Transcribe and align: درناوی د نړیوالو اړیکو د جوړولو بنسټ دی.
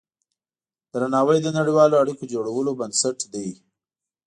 درناوی 0.91 1.37
د 1.41 1.47
نړیوالو 1.57 1.99
اړیکو 2.03 2.23
د 2.25 2.29
جوړولو 2.33 2.71
بنسټ 2.79 3.17
دی. 3.33 3.49